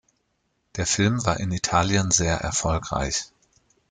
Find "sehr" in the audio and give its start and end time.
2.09-2.37